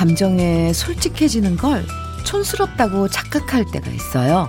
[0.00, 1.84] 감정에 솔직해지는 걸
[2.24, 4.48] 촌스럽다고 착각할 때가 있어요.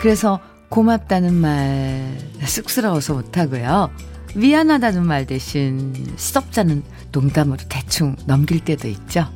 [0.00, 3.92] 그래서 고맙다는 말 쑥스러워서 못하고요.
[4.34, 6.82] 미안하다는 말 대신 시덥잖은
[7.12, 9.28] 농담으로 대충 넘길 때도 있죠.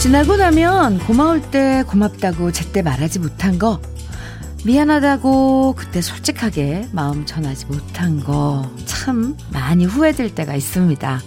[0.00, 3.80] 지나고 나면 고마울 때 고맙다고 제때 말하지 못한 거,
[4.64, 11.20] 미안하다고 그때 솔직하게 마음 전하지 못한 거 참 많이 후회될 때가 있습니다.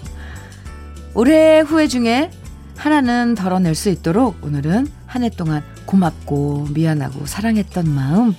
[1.14, 2.32] 올해 후회 중에
[2.76, 8.36] 하나는 덜어낼 수 있도록 오늘은 한 해 동안 고맙고 미안하고 사랑했던 마음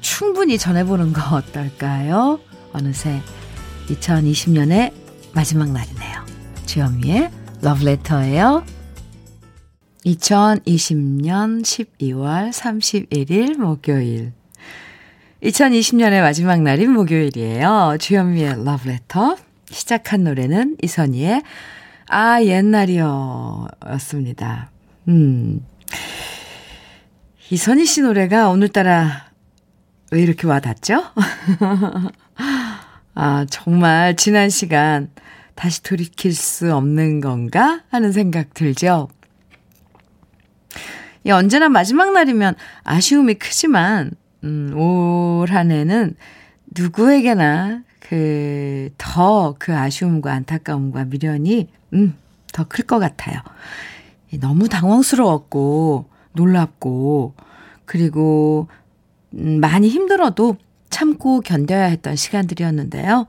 [0.00, 2.38] 충분히 전해보는 거 어떨까요?
[2.72, 3.20] 어느새
[3.88, 4.92] 2020년의
[5.34, 6.24] 마지막 날이네요.
[6.66, 7.30] 주현미의
[7.62, 8.64] 러브레터예요.
[10.04, 14.32] 2020년 12월 31일 목요일.
[15.42, 17.96] 2020년의 마지막 날인 목요일이에요.
[18.00, 19.36] 주현미의 러브레터.
[19.70, 21.42] 시작한 노래는 이선희의
[22.08, 23.66] 아, 옛날이요.
[23.90, 24.70] 였습니다.
[25.08, 25.64] 음.
[27.50, 29.28] 이선희 씨 노래가 오늘따라
[30.10, 31.04] 왜 이렇게 와 닿죠?
[33.14, 35.10] 아, 정말 지난 시간
[35.54, 37.82] 다시 돌이킬 수 없는 건가?
[37.90, 39.08] 하는 생각 들죠?
[41.24, 44.12] 이 언제나 마지막 날이면 아쉬움이 크지만,
[44.44, 46.14] 음, 올 한 해는
[46.76, 52.14] 누구에게나 그, 더 그 아쉬움과 안타까움과 미련이, 음,
[52.52, 53.40] 더 클 것 같아요.
[54.40, 57.34] 너무 당황스러웠고, 놀랍고,
[57.84, 58.68] 그리고,
[59.34, 60.56] 음, 많이 힘들어도
[60.90, 63.26] 참고 견뎌야 했던 시간들이었는데요.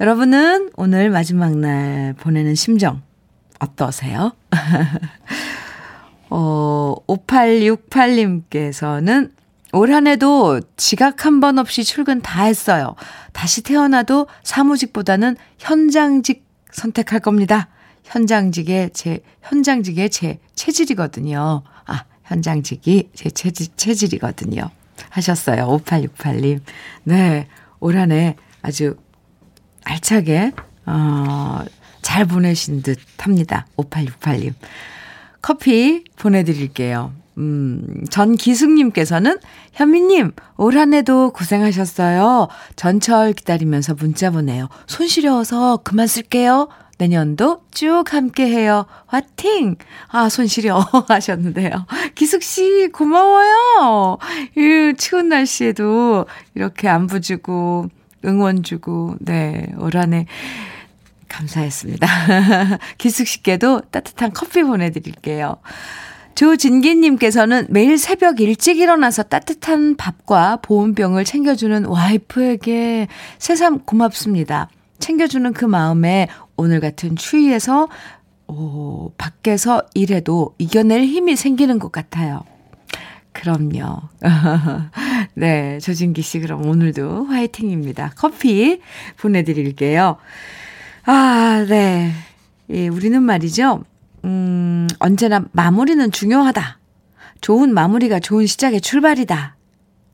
[0.00, 3.02] 여러분은 오늘 마지막 날 보내는 심정
[3.60, 4.32] 어떠세요?
[6.34, 9.30] 어, 5868님께서는
[9.74, 12.94] 올 한 해도 지각 한 번 없이 출근 다 했어요.
[13.32, 17.68] 다시 태어나도 사무직보다는 현장직 선택할 겁니다.
[18.04, 21.62] 현장직의 제, 현장직의 제 체질이거든요.
[21.86, 24.70] 아, 현장직이 제 체질, 체질이거든요.
[25.10, 25.66] 하셨어요.
[25.66, 26.60] 5868님.
[27.04, 27.48] 네.
[27.80, 28.96] 올 한해 아주
[29.84, 30.52] 알차게,
[30.86, 31.64] 어,
[32.02, 33.66] 잘 보내신 듯 합니다.
[33.76, 34.52] 5868님.
[35.42, 37.12] 커피 보내드릴게요.
[37.38, 39.38] 음, 전기숙님께서는
[39.72, 42.48] 현미님, 올 한 해도 고생하셨어요.
[42.76, 44.68] 전철 기다리면서 문자 보내요.
[44.86, 46.68] 손 시려워서 그만 쓸게요.
[46.98, 48.86] 내년도 쭉 함께 해요.
[49.06, 49.76] 화팅!
[50.08, 51.86] 아, 손 시려 하셨는데요.
[52.14, 54.18] 기숙씨, 고마워요.
[54.56, 57.88] 이 추운 날씨에도 이렇게 안부 주고,
[58.24, 60.26] 응원 주고, 네, 올 한 해.
[61.32, 62.06] 감사했습니다.
[62.98, 65.56] 기숙 씨께도 따뜻한 커피 보내드릴게요.
[66.34, 74.68] 조진기님께서는 매일 새벽 일찍 일어나서 따뜻한 밥과 보온병을 챙겨주는 와이프에게 새삼 고맙습니다.
[74.98, 77.88] 챙겨주는 그 마음에 오늘 같은 추위에서
[78.46, 82.42] 오, 밖에서 일해도 이겨낼 힘이 생기는 것 같아요.
[83.32, 84.02] 그럼요.
[85.34, 88.12] 네, 조진기 씨 그럼 오늘도 화이팅입니다.
[88.16, 88.80] 커피
[89.16, 90.18] 보내드릴게요.
[91.04, 92.12] 아, 네.
[92.70, 93.82] 예, 우리는 말이죠.
[94.24, 96.78] 음, 언제나 마무리는 중요하다.
[97.40, 99.56] 좋은 마무리가 좋은 시작의 출발이다.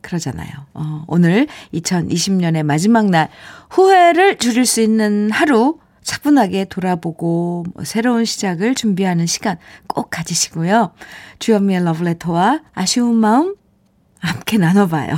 [0.00, 0.48] 그러잖아요.
[0.74, 3.28] 어, 오늘 2020년의 마지막 날
[3.70, 10.92] 후회를 줄일 수 있는 하루 차분하게 돌아보고 뭐 새로운 시작을 준비하는 시간 꼭 가지시고요.
[11.38, 13.56] 주현미의 러브레터와 아쉬운 마음
[14.20, 15.16] 함께 나눠봐요.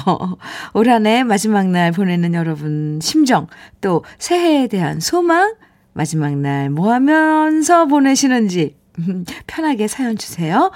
[0.75, 3.47] 올 한 해 마지막 날 보내는 여러분 심정,
[3.81, 5.55] 또 새해에 대한 소망,
[5.93, 8.77] 마지막 날 뭐 하면서 보내시는지
[9.47, 10.71] 편하게 사연 주세요.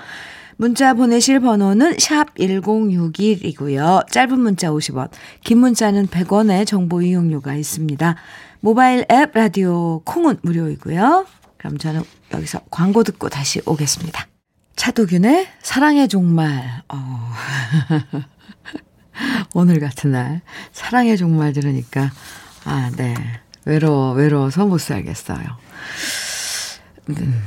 [0.57, 4.09] 문자 보내실 번호는 샵 1061이고요.
[4.11, 5.11] 짧은 문자 50원,
[5.43, 8.17] 긴 문자는 100원의 정보 이용료가 있습니다.
[8.61, 11.27] 모바일 앱 라디오 콩은 무료이고요.
[11.59, 12.03] 그럼 저는
[12.33, 14.27] 여기서 광고 듣고 다시 오겠습니다.
[14.77, 16.83] 차도균의 사랑의 종말.
[16.89, 17.33] 어.
[19.55, 20.41] 오늘 같은 날
[20.73, 22.11] 사랑의 종말 들으니까
[22.65, 23.15] 아, 네.
[23.65, 25.39] 외로워 외로워서 못 살겠어요.
[27.11, 27.43] 음.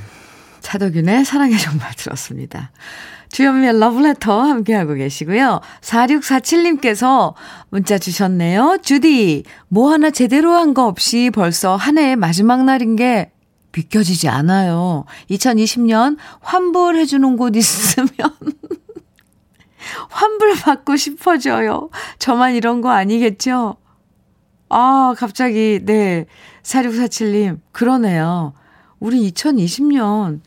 [0.62, 2.72] 차도균의 사랑의 종말 들었습니다.
[3.32, 5.60] 주현미의 러브레터 함께하고 계시고요.
[5.82, 7.34] 4647님께서
[7.70, 8.80] 문자 주셨네요.
[8.82, 13.32] 주디, 뭐 하나 제대로 한 거 없이 벌써 한 해의 마지막 날인 게
[13.78, 15.06] 믿겨지지 않아요.
[15.30, 18.10] 2020년 환불해주는 곳 있으면
[20.10, 21.90] 환불 받고 싶어져요.
[22.20, 23.78] 저만 이런 거 아니겠죠?
[24.70, 26.26] 아, 갑자기, 네.
[26.64, 28.54] 4647님, 그러네요.
[29.00, 30.42] 우리 2020년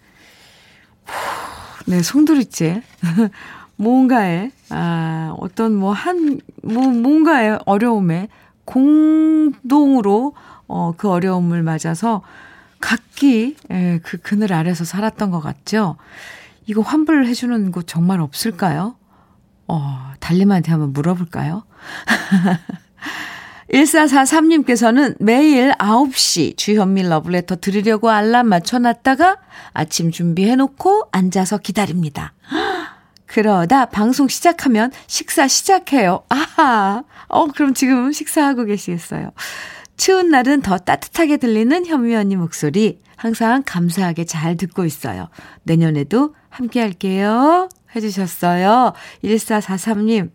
[1.87, 2.82] 네, 송두리째.
[3.77, 8.29] 뭔가에, 아, 어떤 뭐 한, 뭐, 뭔가의 어려움에
[8.67, 10.35] 공동으로,
[10.69, 12.23] 어, 그 어려움을 맞아서
[12.81, 15.97] 각기, 예, 그 그늘 아래서 살았던 것 같죠?
[16.67, 18.97] 이거 환불해주는 곳 정말 없을까요?
[19.69, 21.65] 어, 달님한테 한번 물어볼까요?
[23.73, 29.37] 1443님께서는 매일 9시 주현미 러브레터 들으려고 알람 맞춰놨다가
[29.73, 32.32] 아침 준비해놓고 앉아서 기다립니다.
[33.27, 36.25] 그러다 방송 시작하면 식사 시작해요.
[36.29, 37.05] 아하.
[37.29, 39.31] 어, 그럼 지금 식사하고 계시겠어요.
[40.00, 45.29] 추운 날은 더 따뜻하게 들리는 현미 언니 목소리 항상 감사하게 잘 듣고 있어요.
[45.62, 47.69] 내년에도 함께 할게요.
[47.94, 48.94] 해주셨어요.
[49.23, 50.31] 1443님.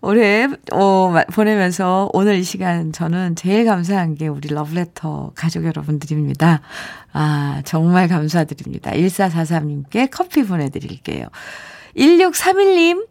[0.00, 6.62] 올해, 어, 보내면서 오늘 이 시간 저는 제일 감사한 게 우리 러브레터 가족 여러분들입니다.
[7.12, 8.92] 아, 정말 감사드립니다.
[8.92, 11.26] 1443님께 커피 보내드릴게요.
[11.98, 13.06] 1631님,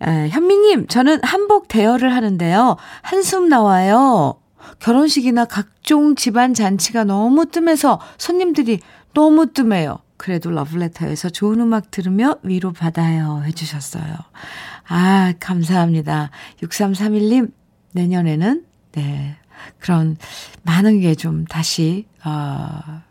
[0.00, 2.76] 아, 현미님, 저는 한복 대여를 하는데요.
[3.00, 4.40] 한숨 나와요.
[4.80, 8.80] 결혼식이나 각종 집안 잔치가 너무 뜸해서 손님들이
[9.14, 9.98] 너무 뜸해요.
[10.16, 13.42] 그래도 러브레터에서 좋은 음악 들으며 위로받아요.
[13.46, 14.16] 해주셨어요.
[14.86, 16.30] 아, 감사합니다.
[16.62, 17.52] 6331님,
[17.92, 19.36] 내년에는, 네,
[19.78, 20.16] 그런
[20.62, 23.02] 많은 게 좀 다시, 어,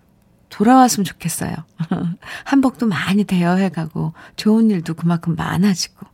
[0.50, 1.56] 돌아왔으면 좋겠어요.
[2.46, 6.06] 한복도 많이 대여해가고, 좋은 일도 그만큼 많아지고,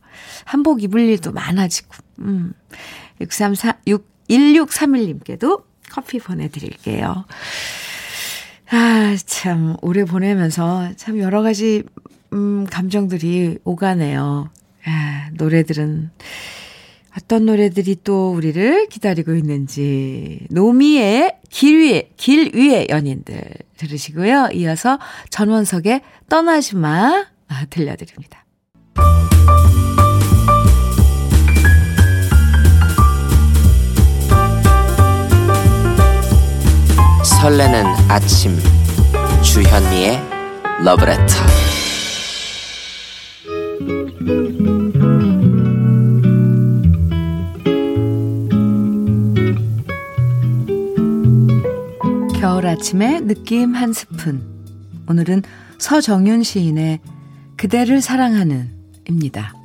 [0.44, 2.52] 한복 입을 일도 많아지고, 음.
[3.20, 7.26] 634, 6, 1631님께도 커피 보내드릴게요.
[8.70, 11.82] 아, 참, 오래 보내면서 참 여러 가지,
[12.32, 14.48] 음, 감정들이 오가네요.
[14.86, 16.10] 아, 노래들은
[17.16, 20.46] 어떤 노래들이 또 우리를 기다리고 있는지.
[20.50, 23.42] 노미의 길 위에, 길 위에 연인들
[23.76, 24.50] 들으시고요.
[24.54, 24.98] 이어서
[25.30, 28.44] 전원석의 떠나지 마 아, 들려드립니다.
[37.40, 38.54] 설레는 아침
[39.42, 40.20] 주현미의
[40.84, 41.34] 러브레터
[52.38, 54.42] 겨울 아침의 느낌 한 스푼
[55.08, 55.42] 오늘은
[55.78, 57.00] 서정윤 시인의
[57.56, 58.70] 그대를 사랑하는
[59.08, 59.59] 입니다.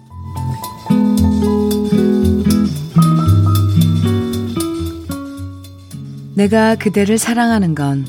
[6.36, 8.06] 내가 그대를 사랑하는 건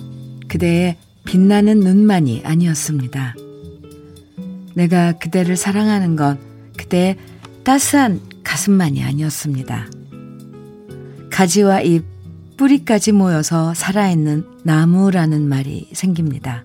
[0.48, 3.36] 그대의 빛나는 눈만이 아니었습니다.
[4.74, 6.38] 내가 그대를 사랑하는 건
[6.76, 7.16] 그대의
[7.62, 9.86] 따스한 가슴만이 아니었습니다.
[11.30, 12.04] 가지와 잎,
[12.56, 16.64] 뿌리까지 모여서 살아있는 나무라는 말이 생깁니다.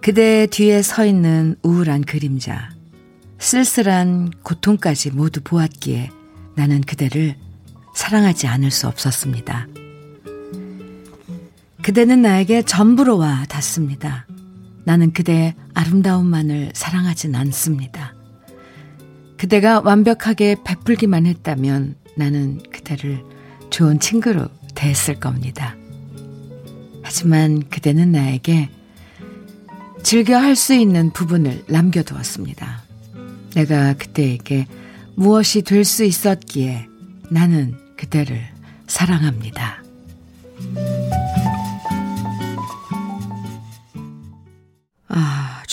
[0.00, 2.70] 그대 뒤에 서 있는 우울한 그림자,
[3.38, 6.10] 쓸쓸한 고통까지 모두 보았기에
[6.54, 7.34] 나는 그대를
[7.96, 9.66] 사랑하지 않을 수 없었습니다.
[11.84, 14.26] 그대는 나에게 전부로 와 닿습니다.
[14.84, 18.14] 나는 그대의 아름다움만을 사랑하진 않습니다.
[19.36, 23.22] 그대가 완벽하게 베풀기만 했다면 나는 그대를
[23.68, 25.76] 좋은 친구로 대했을 겁니다.
[27.02, 28.70] 하지만 그대는 나에게
[30.02, 32.82] 즐겨 할 수 있는 부분을 남겨두었습니다.
[33.54, 34.66] 내가 그대에게
[35.16, 36.86] 무엇이 될 수 있었기에
[37.28, 38.40] 나는 그대를
[38.86, 39.82] 사랑합니다.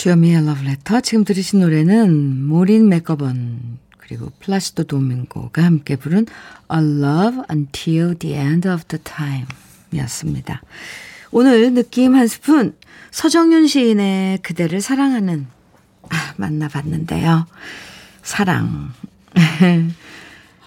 [0.02, 1.00] 주여미의 러브레터.
[1.00, 6.26] 지금 들으신 노래는 모린 맥거번 그리고 플라시도 도밍고가 함께 부른
[6.72, 9.46] A Love Until the End of the Time
[9.92, 10.60] 이었습니다.
[11.30, 12.74] 오늘 느낌 한 스푼
[13.12, 15.46] 서정윤 시인의 그대를 사랑하는
[16.10, 17.46] 아, 만나봤는데요.
[18.24, 18.90] 사랑.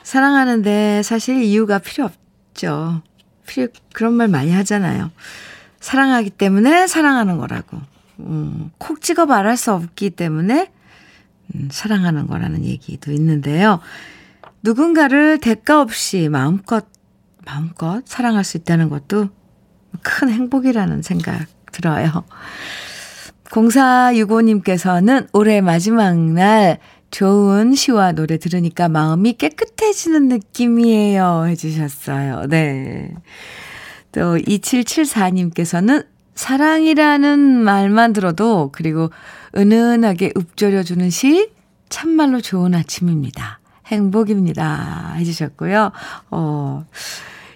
[0.04, 3.02] 사랑하는데 사실 이유가 필요 없죠.
[3.46, 5.12] 필요, 그런 말 많이 하잖아요.
[5.82, 7.95] 사랑하기 때문에 사랑하는 거라고.
[8.20, 10.72] 음, 콕 찍어 말할 수 없기 때문에
[11.54, 13.80] 음, 사랑하는 거라는 얘기도 있는데요.
[14.64, 16.86] 누군가를 대가 없이 마음껏,
[17.46, 19.30] 마음껏 사랑할 수 있다는 것도
[20.02, 22.24] 큰 행복이라는 생각 들어요.
[23.46, 26.80] 0465님께서는 올해 마지막 날
[27.12, 31.46] 좋은 시와 노래 들으니까 마음이 깨끗해지는 느낌이에요.
[31.48, 32.48] 해주셨어요.
[32.48, 33.14] 네.
[34.12, 39.10] 또 2774님께서는 사랑이라는 말만 들어도 그리고
[39.56, 41.50] 은은하게 읊조려주는 시
[41.90, 43.60] 참말로 좋은 아침입니다.
[43.88, 45.16] 행복입니다.
[45.18, 45.92] 해주셨고요.
[46.32, 46.86] 어,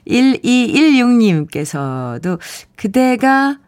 [0.07, 2.39] 1216님께서도
[2.75, 3.59] 그대가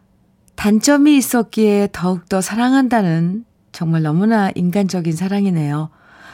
[0.56, 5.90] 단점이 있었기에 더욱더 사랑한다는 정말 너무나 인간적인 사랑이네요.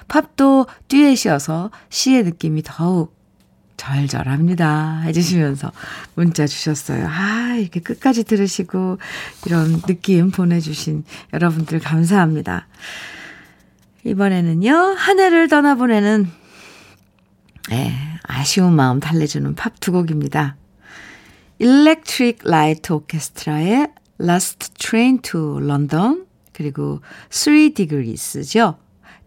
[0.09, 3.18] 팝도 듀엣이어서 시의 느낌이 더욱
[3.79, 5.01] 절절합니다.
[5.07, 5.73] 해주시면서
[6.15, 7.07] 문자 주셨어요.
[7.09, 8.99] 아, 이렇게 끝까지 들으시고
[9.47, 12.67] 이런 느낌 보내주신 여러분들 감사합니다.
[14.05, 16.29] 이번에는요, 한 해를 떠나보내는,
[17.71, 20.57] 네, 아쉬운 마음 달래주는 팝 두 곡입니다.
[21.59, 23.89] Electric Light Orchestra의
[24.21, 28.79] Last Train to London, 그리고 Three Degrees죠.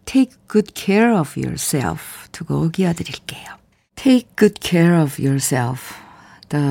[0.04, 3.61] Take Good Care of Yourself 두 곡 이어드릴게요.
[3.96, 5.94] Take Good Care of Yourself,
[6.48, 6.64] The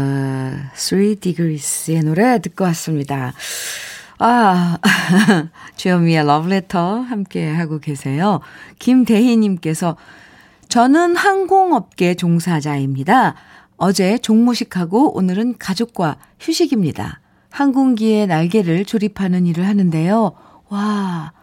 [0.75, 3.33] Three Degrees의 노래 듣고 왔습니다.
[4.19, 4.77] 아,
[5.77, 8.39] 주현미의 러브레터 함께 하고 계세요.
[8.79, 9.97] 김대희님께서
[10.67, 13.35] 저는 항공업계 종사자입니다.
[13.77, 17.19] 어제 종무식하고 오늘은 가족과 휴식입니다.
[17.49, 20.33] 항공기에 날개를 조립하는 일을 하는데요.
[20.69, 21.33] 와,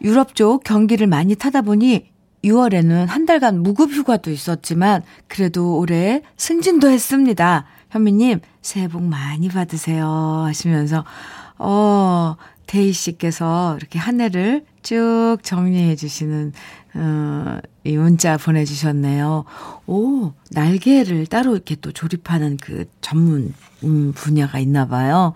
[0.00, 2.10] 유럽 쪽 경기를 많이 타다 보니
[2.46, 7.66] 6월에는 한 달간 무급 휴가도 있었지만 그래도 올해 승진도 했습니다.
[7.90, 10.44] 현미님, 새해 복 많이 받으세요.
[10.46, 11.04] 하시면서
[11.58, 12.36] 어,
[12.66, 16.52] 데이 씨께서 이렇게 한 해를 쭉 정리해 주시는,
[16.94, 19.44] 어, 이 문자 보내주셨네요.
[19.86, 25.34] 오, 날개를 따로 이렇게 또 조립하는 그 전문 음, 분야가 있나 봐요.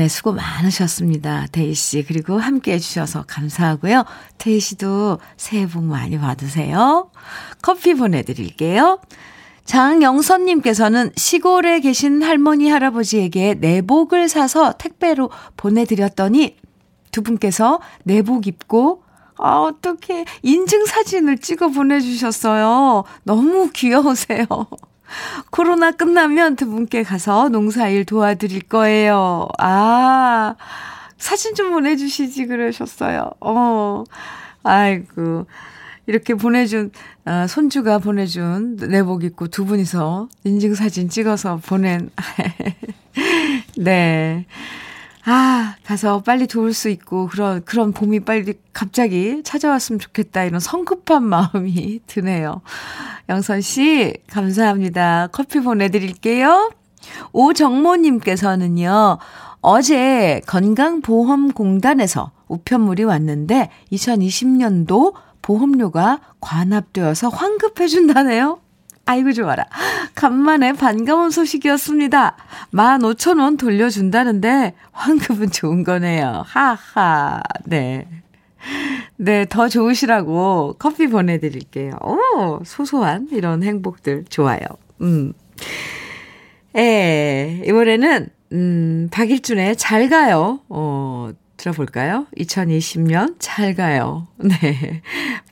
[0.00, 1.46] 해 수고 많으셨습니다.
[1.50, 2.04] 데이 씨.
[2.04, 4.04] 그리고 함께 해주셔서 감사하고요.
[4.38, 7.10] 데이 씨도 새해 복 많이 받으세요.
[7.62, 9.00] 커피 보내드릴게요.
[9.64, 16.56] 장영선님께서는 시골에 계신 할머니, 할아버지에게 내복을 사서 택배로 보내드렸더니
[17.10, 19.04] 두 분께서 내복 입고,
[19.38, 23.04] 아, 어떻게 인증사진을 찍어 보내주셨어요.
[23.22, 24.46] 너무 귀여우세요.
[25.50, 29.48] 코로나 끝나면 두 분께 가서 농사일 도와드릴 거예요.
[29.58, 30.54] 아,
[31.18, 33.30] 사진 좀 보내주시지 그러셨어요.
[33.40, 34.04] 어,
[34.62, 35.46] 아이고.
[36.06, 36.90] 이렇게 보내준,
[37.24, 42.10] 아, 손주가 보내준 내복 입고 두 분이서 인증사진 찍어서 보낸,
[43.78, 44.46] 네.
[45.24, 51.22] 아, 가서 빨리 도울 수 있고, 그런, 그런 봄이 빨리 갑자기 찾아왔으면 좋겠다, 이런 성급한
[51.22, 52.62] 마음이 드네요.
[53.28, 55.28] 영선 씨, 감사합니다.
[55.30, 56.72] 커피 보내드릴게요.
[57.32, 59.18] 오정모님께서는요,
[59.60, 68.58] 어제 건강보험공단에서 우편물이 왔는데, 2020년도 보험료가 관합되어서 환급해준다네요.
[69.04, 69.64] 아이고 좋아라.
[70.14, 72.36] 간만에 반가운 소식이었습니다.
[72.72, 76.44] 15,000원 돌려준다는데 환급은 좋은 거네요.
[76.46, 77.42] 하하.
[77.64, 78.06] 네.
[79.16, 81.98] 네, 더 좋으시라고 커피 보내드릴게요.
[82.00, 84.60] 오, 소소한 이런 행복들 좋아요.
[85.00, 85.32] 음.
[86.76, 90.60] 에, 이번에는, 음, 박일준의 잘 가요.
[90.68, 92.26] 어, 들어볼까요?
[92.38, 94.26] 2020년 잘 가요.
[94.38, 95.02] 네.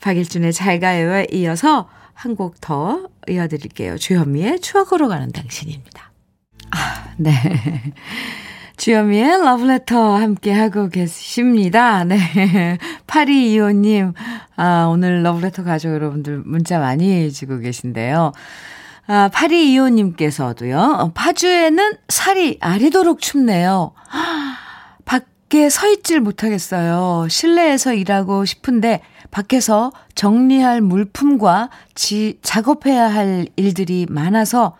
[0.01, 1.89] 박일준의 잘 가요에 이어서
[2.21, 3.97] 한 곡 더 이어드릴게요.
[3.97, 6.13] 주현미의 추억으로 가는 당신입니다.
[6.71, 7.33] 아, 네.
[8.77, 12.05] 주현미의 러브레터 함께하고 계십니다.
[12.05, 12.19] 네.
[13.07, 14.13] 8225님,
[14.57, 18.33] 아, 오늘 러브레터 가족 여러분들 문자 많이 주고 계신데요.
[19.07, 23.93] 아, 8225님께서도요, 파주에는 살이 아리도록 춥네요.
[25.51, 27.27] 밖에 서 있질 못하겠어요.
[27.29, 29.01] 실내에서 일하고 싶은데
[29.33, 34.77] 밖에서 정리할 물품과 지, 작업해야 할 일들이 많아서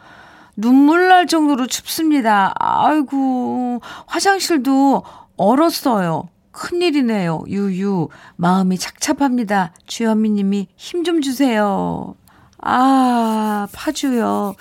[0.57, 2.55] 눈물 날 정도로 춥습니다.
[2.57, 5.03] 아이고, 화장실도
[5.37, 6.29] 얼었어요.
[6.53, 7.47] 큰일이네요.
[7.49, 8.09] 유유.
[8.37, 9.73] 마음이 착잡합니다.
[9.87, 12.15] 주현미 님이 힘 좀 주세요.
[12.59, 14.55] 아, 파주요.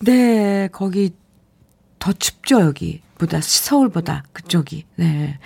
[0.00, 1.14] 네, 거기
[2.00, 3.05] 더 춥죠, 여기.
[3.18, 4.84] 보다, 서울보다, 그쪽이.
[4.96, 5.38] 네.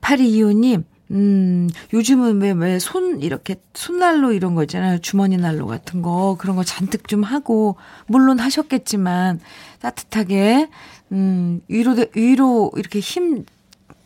[0.00, 4.98] 8225님, 음, 요즘은 왜, 왜, 손, 이렇게, 손난로 이런 거 있잖아요.
[4.98, 7.76] 주머니 난로 같은 거, 그런 거 잔뜩 좀 하고,
[8.06, 9.40] 물론 하셨겠지만,
[9.80, 10.68] 따뜻하게,
[11.12, 13.44] 음, 위로, 위로, 이렇게 힘,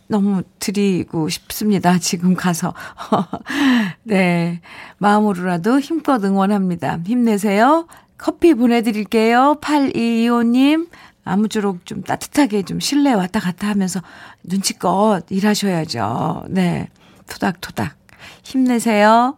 [0.07, 1.99] 너무 드리고 싶습니다.
[1.99, 2.75] 지금 가서.
[4.05, 4.61] 네.
[4.99, 7.01] 마음으로라도 힘껏 응원합니다.
[7.07, 7.87] 힘내세요.
[8.19, 9.57] 커피 보내드릴게요.
[9.61, 10.89] 8225님.
[11.25, 14.01] 아무쪼록 좀 따뜻하게 좀 실내 왔다 갔다 하면서
[14.43, 16.45] 눈치껏 일하셔야죠.
[16.49, 16.89] 네.
[17.29, 17.97] 토닥토닥.
[18.43, 19.37] 힘내세요.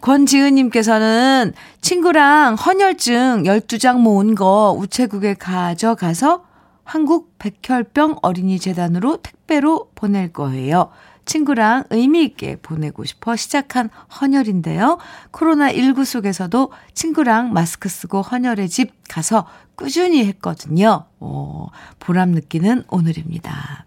[0.00, 6.44] 권지은님께서는 친구랑 헌혈증 12장 모은 거 우체국에 가져가서
[6.84, 10.90] 한국 백혈병 어린이 재단으로 택배로 보낼 거예요.
[11.24, 13.88] 친구랑 의미 있게 보내고 싶어 시작한
[14.20, 14.98] 헌혈인데요.
[15.32, 21.04] 코로나19 속에서도 친구랑 마스크 쓰고 헌혈의 집 가서 꾸준히 했거든요.
[21.20, 23.84] 오, 보람 느끼는 오늘입니다.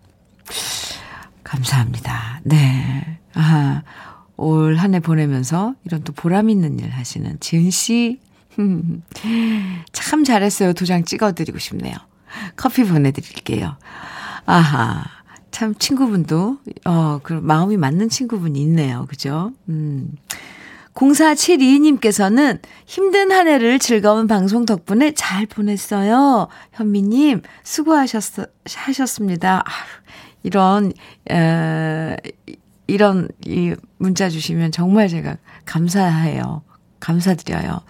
[1.43, 2.41] 감사합니다.
[2.43, 3.19] 네.
[3.33, 3.83] 아,
[4.35, 8.19] 올 한 해 보내면서 이런 또 보람 있는 일 하시는 지은 씨.
[9.93, 10.73] 참 잘했어요.
[10.73, 11.95] 도장 찍어드리고 싶네요.
[12.55, 13.77] 커피 보내드릴게요.
[14.45, 15.05] 아하.
[15.51, 19.05] 참 친구분도, 어, 그 마음이 맞는 친구분이 있네요.
[19.07, 19.51] 그죠?
[19.69, 20.15] 음.
[20.97, 26.47] 0472님께서는 힘든 한 해를 즐거운 방송 덕분에 잘 보냈어요.
[26.73, 29.63] 현미님, 수고하셨, 하셨습니다.
[29.65, 29.71] 아,
[30.41, 30.91] 이런,
[31.29, 32.17] 에,
[32.87, 36.63] 이런, 이 문자 주시면 정말 제가 감사해요.
[36.99, 37.81] 감사드려요.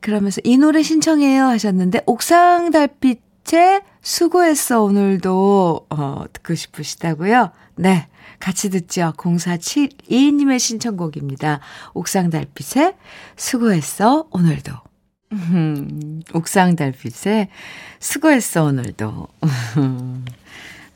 [0.00, 7.50] 그러면서 이 노래 신청해요 하셨는데, 옥상 달빛에 수고했어 오늘도, 어, 듣고 싶으시다고요?
[7.76, 8.08] 네.
[8.38, 9.12] 같이 듣죠.
[9.16, 11.60] 0472님의 신청곡입니다.
[11.94, 12.96] 옥상 달빛에
[13.36, 14.72] 수고했어 오늘도.
[16.34, 17.48] 옥상 달빛에
[18.00, 19.28] 수고했어 오늘도.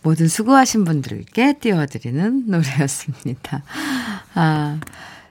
[0.02, 3.62] 모든 수고하신 분들께 띄워드리는 노래였습니다.
[4.34, 4.80] 아,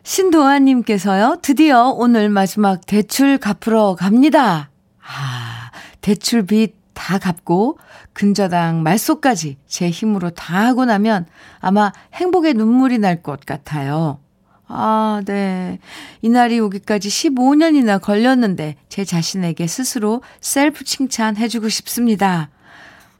[0.03, 4.69] 신도아님께서요, 드디어 오늘 마지막 대출 갚으러 갑니다.
[5.01, 7.79] 아, 대출 빚 다 갚고
[8.13, 11.25] 근저당 말소까지 제 힘으로 다 하고 나면
[11.59, 14.19] 아마 행복의 눈물이 날 것 같아요.
[14.67, 15.79] 아, 네.
[16.21, 22.49] 이날이 오기까지 15년이나 걸렸는데 제 자신에게 스스로 셀프 칭찬해주고 싶습니다.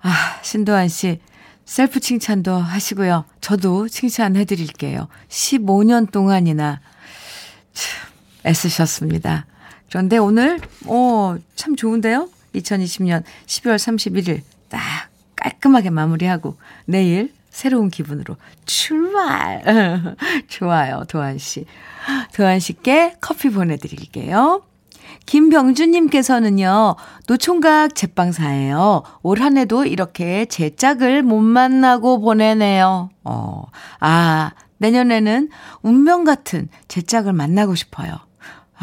[0.01, 0.11] 아,
[0.43, 1.19] 신도환 씨,
[1.65, 3.25] 셀프 칭찬도 하시고요.
[3.41, 5.07] 저도 칭찬해드릴게요.
[5.27, 6.79] 15년 동안이나
[7.73, 8.09] 참
[8.45, 9.45] 애쓰셨습니다.
[9.89, 12.29] 그런데 오늘, 오, 참 좋은데요?
[12.55, 14.79] 2020년 12월 31일 딱
[15.36, 19.62] 깔끔하게 마무리하고 내일 새로운 기분으로 출발.
[20.48, 21.65] 좋아요, 도한 씨.
[22.34, 24.63] 도한 씨께 커피 보내드릴게요.
[25.25, 26.96] 김병주님께서는요,
[27.27, 29.04] 노총각 제빵사예요.
[29.21, 33.10] 올 한 해도 이렇게 제 짝을 못 만나고 보내네요.
[33.23, 33.63] 어,
[33.99, 35.49] 아, 내년에는
[35.82, 38.15] 운명 같은 제 짝을 만나고 싶어요.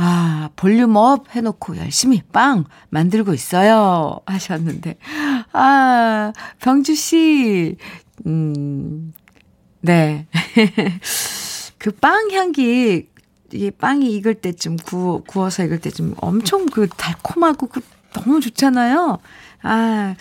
[0.01, 4.21] 아, 볼륨 up 해놓고 열심히 빵 만들고 있어요.
[4.27, 4.97] 하셨는데.
[5.53, 7.77] 아, 병주씨,
[8.27, 9.13] 음,
[9.81, 10.27] 네.
[11.79, 13.09] 그 빵 향기,
[13.53, 17.81] 이 빵이 익을 때쯤, 구워, 구워서 익을 때쯤 엄청 그 달콤하고 그
[18.13, 19.19] 너무 좋잖아요.
[19.63, 20.15] 아,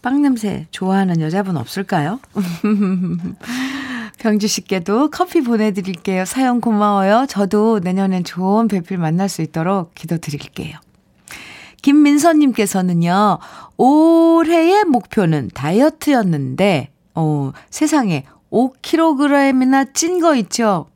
[0.00, 2.18] 빵 냄새 좋아하는 여자분 없을까요?
[4.18, 6.24] 병주 씨께도 커피 보내드릴게요.
[6.24, 7.26] 사연 고마워요.
[7.28, 10.78] 저도 내년엔 좋은 배필 만날 수 있도록 기도드릴게요.
[11.82, 13.38] 김민서님께서는요,
[13.76, 20.86] 올해의 목표는 다이어트였는데, 어, 세상에 5kg이나 찐 거 있죠?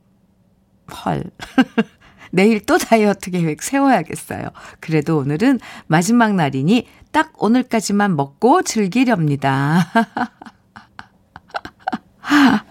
[1.05, 1.23] 헐.
[2.31, 4.49] 내일 또 다이어트 계획 세워야겠어요.
[4.79, 9.91] 그래도 오늘은 마지막 날이니 딱 오늘까지만 먹고 즐기렵니다.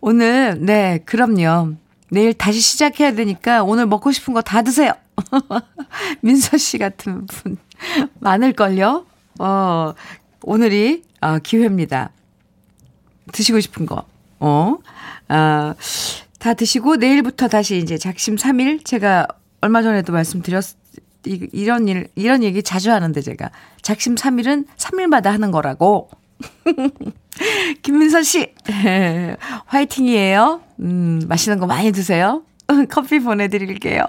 [0.00, 1.74] 오늘, 네, 그럼요.
[2.10, 4.92] 내일 다시 시작해야 되니까 오늘 먹고 싶은 거 다 드세요.
[6.22, 7.56] 민서 씨 같은 분
[8.20, 9.06] 많을걸요?
[9.40, 9.94] 어,
[10.42, 12.10] 오늘이 어, 기회입니다.
[13.32, 14.04] 드시고 싶은 거.
[14.38, 14.76] 어,
[15.28, 15.74] 아,
[16.38, 19.26] 다 드시고 내일부터 다시 이제 작심 3일 제가
[19.60, 20.64] 얼마 전에도 말씀드렸
[21.24, 23.50] 이런 일 이런 얘기 자주 하는데 제가
[23.82, 26.08] 작심 3일은 3일마다 하는 거라고.
[27.82, 28.52] 김민선 씨,
[29.66, 30.60] 화이팅이에요.
[30.80, 32.42] 음, 맛있는 거 많이 드세요.
[32.90, 34.04] 커피 보내드릴게요.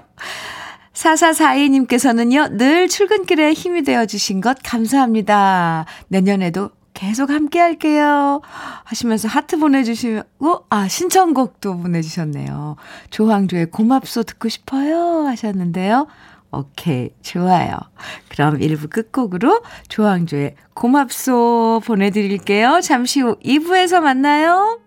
[0.92, 5.86] 4442님께서는요, 늘 출근길에 힘이 되어주신 것 감사합니다.
[6.08, 8.40] 내년에도 계속 함께 할게요.
[8.82, 12.74] 하시면서 하트 보내주시고, 아, 신청곡도 보내주셨네요.
[13.10, 15.24] 조항조의 고맙소 듣고 싶어요.
[15.28, 16.08] 하셨는데요.
[16.50, 17.76] 오케이, 좋아요.
[18.28, 22.80] 그럼 1부 끝곡으로 조항조의 고맙소 보내드릴게요.
[22.82, 24.80] 잠시 후 2부에서 만나요.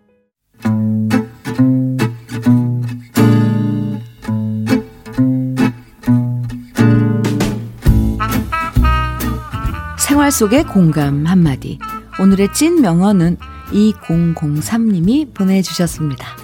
[10.00, 11.80] 생활 속의 공감 한마디.
[12.20, 13.38] 오늘의 찐 명언은
[13.72, 16.41] 2003님이 보내주셨습니다.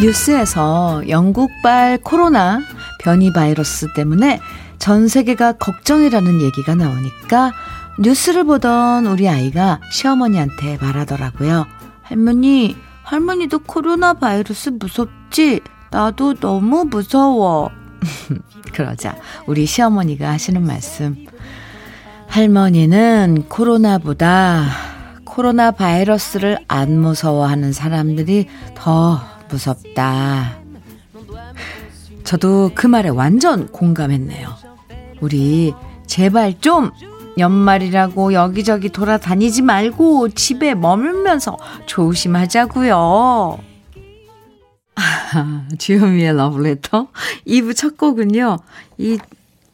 [0.00, 2.60] 뉴스에서 영국발 코로나
[3.00, 4.38] 변이 바이러스 때문에
[4.78, 7.52] 전 세계가 걱정이라는 얘기가 나오니까
[7.98, 11.66] 뉴스를 보던 우리 아이가 시어머니한테 말하더라고요.
[12.02, 15.60] 할머니, 할머니도 코로나 바이러스 무섭지?
[15.90, 17.70] 나도 너무 무서워.
[18.72, 21.26] 그러자 우리 시어머니가 하시는 말씀.
[22.28, 24.64] 할머니는 코로나보다
[25.24, 30.58] 코로나 바이러스를 안 무서워하는 사람들이 더 무섭다.
[32.24, 34.48] 저도 그 말에 완전 공감했네요.
[35.20, 35.72] 우리
[36.06, 36.90] 제발 좀
[37.38, 41.56] 연말이라고 여기저기 돌아다니지 말고 집에 머물면서
[41.86, 43.58] 조심하자고요.
[44.96, 47.08] 아, 주현미의 러브레터
[47.46, 48.58] 2부 첫 곡은요.
[48.98, 49.18] 이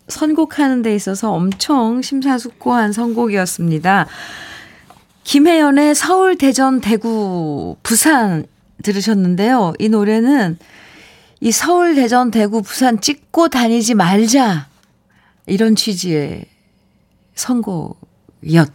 [0.09, 4.07] 선곡하는 데 있어서 엄청 심사숙고한 선곡이었습니다.
[5.25, 8.45] 김혜연의 서울, 대전, 대구, 부산
[8.83, 9.75] 들으셨는데요.
[9.79, 10.59] 이 노래는
[11.41, 14.69] 이 서울, 대전, 대구, 부산 찍고 다니지 말자.
[15.47, 16.47] 이런 취지의
[17.35, 18.73] 선곡이었습니다.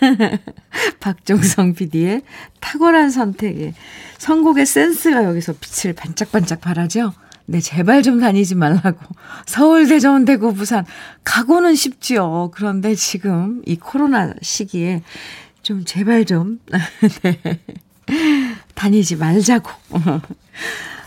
[1.00, 2.22] 박종성 PD의
[2.60, 3.74] 탁월한 선택에
[4.18, 7.12] 선곡의 센스가 여기서 빛을 반짝반짝 발하죠.
[7.48, 8.98] 네, 제발 좀 다니지 말라고.
[9.46, 10.84] 서울, 대전, 대구, 부산.
[11.22, 12.50] 가고는 쉽지요.
[12.52, 15.02] 그런데 지금 이 코로나 시기에
[15.62, 16.60] 좀 제발 좀,
[17.22, 17.60] 네.
[18.76, 19.70] 다니지 말자고.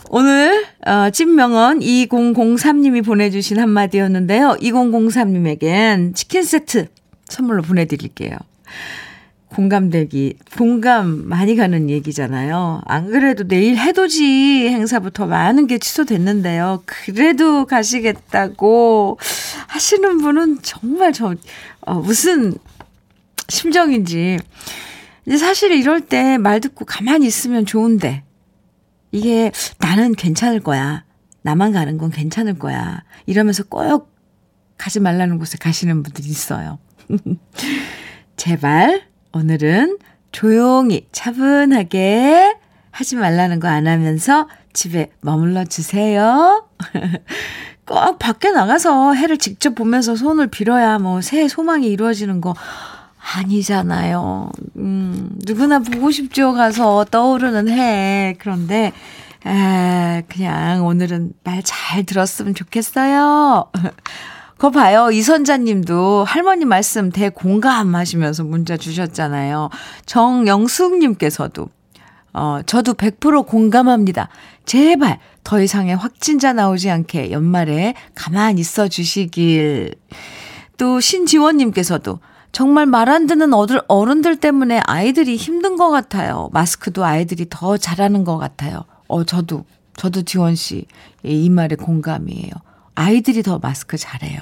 [0.10, 4.58] 오늘, 어, 찐명언 2003님이 보내주신 한마디였는데요.
[4.60, 6.88] 2003님에겐 치킨 세트
[7.30, 8.32] 선물로 보내드릴게요.
[9.50, 12.82] 공감되기, 공감 많이 가는 얘기잖아요.
[12.86, 16.84] 안 그래도 내일 해돋이 행사부터 많은 게 취소됐는데요.
[16.86, 19.18] 그래도 가시겠다고
[19.68, 21.36] 하시는 분은 정말 저,
[21.82, 22.54] 어, 무슨
[23.48, 24.38] 심정인지.
[25.38, 28.24] 사실 이럴 때 말 듣고 가만히 있으면 좋은데,
[29.12, 31.04] 이게 나는 괜찮을 거야.
[31.42, 33.04] 나만 가는 건 괜찮을 거야.
[33.26, 34.14] 이러면서 꼭
[34.78, 36.80] 가지 말라는 곳에 가시는 분들이 있어요.
[38.38, 39.98] 제발 오늘은
[40.32, 42.56] 조용히 차분하게
[42.92, 46.68] 하지 말라는 거 안 하면서 집에 머물러 주세요.
[47.86, 52.54] 꼭 밖에 나가서 해를 직접 보면서 손을 빌어야 뭐 새해 소망이 이루어지는 거
[53.36, 54.52] 아니잖아요.
[54.78, 56.54] 음, 누구나 보고 싶죠.
[56.54, 58.36] 가서 떠오르는 해.
[58.40, 58.92] 그런데,
[59.44, 63.72] 아, 그냥 오늘은 말 잘 들었으면 좋겠어요.
[64.58, 65.10] 거 봐요.
[65.12, 69.70] 이선자님도 할머니 말씀 대공감하시면서 문자 주셨잖아요.
[70.06, 71.70] 정영숙님께서도
[72.34, 74.30] 어, 저도 100% 공감합니다.
[74.66, 79.96] 제발 더 이상의 확진자 나오지 않게 연말에 가만히 있어 주시길.
[80.78, 82.20] 또 신지원님께서도
[82.52, 83.52] 정말 말 안 듣는
[83.88, 86.50] 어른들 때문에 아이들이 힘든 것 같아요.
[86.52, 88.84] 마스크도 아이들이 더 잘하는 것 같아요.
[89.08, 90.86] 어, 저도, 저도 지원 씨,
[91.24, 92.52] 이 말에 공감이에요.
[92.96, 94.42] 아이들이 더 마스크 잘해요.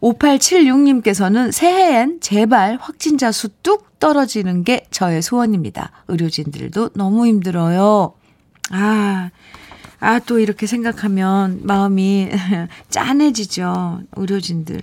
[0.00, 5.92] 5876님께서는 새해엔 제발 확진자 수 뚝 떨어지는 게 저의 소원입니다.
[6.08, 8.14] 의료진들도 너무 힘들어요.
[8.70, 9.30] 아,
[10.00, 12.28] 아, 또 이렇게 생각하면 마음이
[12.90, 14.00] 짠해지죠.
[14.16, 14.82] 의료진들.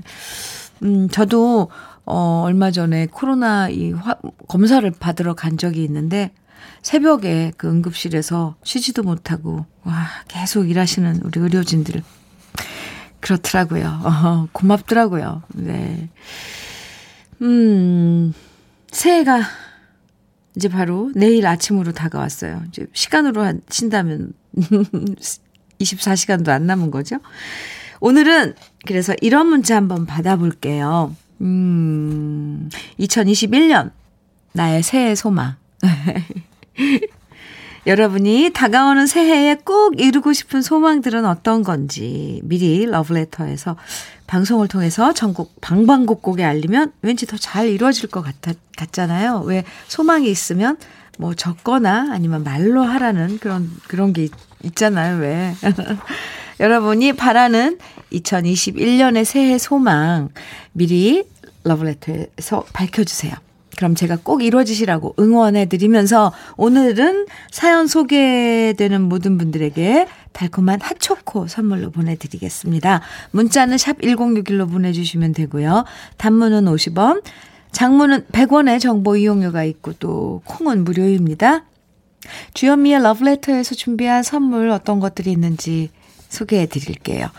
[0.83, 1.69] 음, 저도,
[2.11, 4.15] 어, 얼마 전에 코로나 이 화,
[4.47, 6.31] 검사를 받으러 간 적이 있는데,
[6.81, 12.01] 새벽에 그 응급실에서 쉬지도 못하고, 와, 계속 일하시는 우리 의료진들
[13.19, 14.01] 그렇더라고요.
[14.03, 15.43] 어, 고맙더라고요.
[15.53, 16.09] 네.
[17.43, 18.33] 음,
[18.91, 19.43] 새해가
[20.55, 22.63] 이제 바로 내일 아침으로 다가왔어요.
[22.69, 24.33] 이제 시간으로 하신다면
[25.79, 27.17] 24시간도 안 남은 거죠.
[27.99, 28.55] 오늘은
[28.87, 31.15] 그래서 이런 문자 한번 받아볼게요.
[31.41, 33.91] 음, 2021년
[34.53, 35.55] 나의 새해 소망.
[37.87, 43.77] 여러분이 다가오는 새해에 꼭 이루고 싶은 소망들은 어떤 건지 미리 러브레터에서
[44.27, 49.39] 방송을 통해서 전국 방방곡곡에 알리면 왠지 더 잘 이루어질 것 같아, 같잖아요.
[49.45, 50.77] 왜 소망이 있으면
[51.17, 54.31] 뭐 적거나 아니면 말로 하라는 그런, 그런 게 있,
[54.63, 55.17] 있잖아요.
[55.19, 55.55] 왜.
[56.59, 57.77] 여러분이 바라는
[58.11, 60.29] 2021년의 새해 소망
[60.73, 61.23] 미리
[61.63, 63.33] 러브레터에서 밝혀주세요.
[63.77, 73.01] 그럼 제가 꼭 이루어지시라고 응원해 드리면서 오늘은 사연 소개되는 모든 분들에게 달콤한 핫초코 선물로 보내드리겠습니다.
[73.31, 75.85] 문자는 샵 1061로 보내주시면 되고요.
[76.17, 77.23] 단문은 50원,
[77.71, 81.63] 장문은 100원의 정보 이용료가 있고 또 콩은 무료입니다.
[82.55, 85.89] 주현미의 러브레터에서 준비한 선물 어떤 것들이 있는지
[86.29, 87.29] 소개해 드릴게요.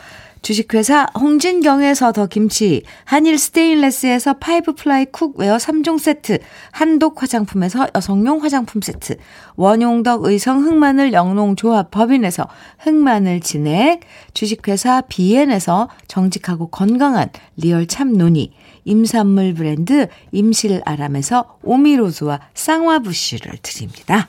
[0.42, 6.38] 주식회사 홍진경에서 더 김치, 한일 스테인레스에서 five ply cookware 3종 세트,
[6.70, 9.16] 한독 화장품에서 여성용 화장품 세트,
[9.56, 12.48] 원용덕 의성 흑마늘 영농조합 법인에서
[12.78, 14.00] 흑마늘 진액,
[14.32, 18.52] 주식회사 비엔에서 정직하고 건강한 리얼 참 노니,
[18.84, 24.28] 임산물 브랜드 임실아람에서 오미로즈와 쌍화부쉬를 드립니다.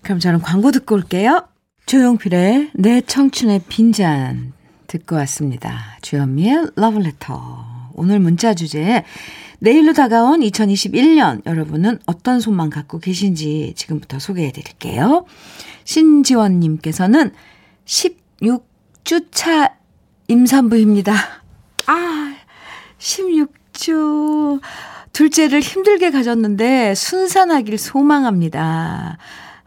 [0.00, 1.46] 그럼 저는 광고 듣고 올게요.
[1.88, 4.52] 조용필의 내 청춘의 빈잔
[4.88, 5.96] 듣고 왔습니다.
[6.02, 7.92] 주현미의 러브레터.
[7.94, 9.04] 오늘 문자 주제
[9.60, 15.24] 내일로 다가온 2021년 여러분은 어떤 소망 갖고 계신지 지금부터 소개해 드릴게요.
[15.84, 17.32] 신지원님께서는
[17.86, 19.72] 16주차
[20.28, 21.14] 임산부입니다.
[21.86, 22.36] 아,
[22.98, 24.60] 16주.
[25.14, 29.16] 둘째를 힘들게 가졌는데 순산하길 소망합니다.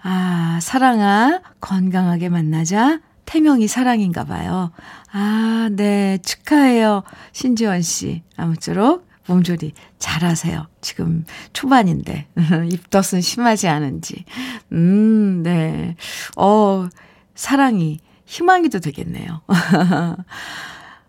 [0.04, 3.00] 아, 사랑아, 건강하게 만나자.
[3.26, 4.72] 태명이 사랑인가 봐요.
[5.12, 6.18] 아, 네.
[6.24, 7.04] 축하해요.
[7.32, 8.24] 신지원 씨.
[8.36, 10.68] 아무쪼록 몸조리 잘하세요.
[10.82, 12.28] 지금 초반인데.
[12.72, 14.26] 입덧은 심하지 않은지.
[14.72, 15.96] 음, 네.
[16.36, 16.88] 어,
[17.36, 19.42] 사랑이 희망이도 되겠네요.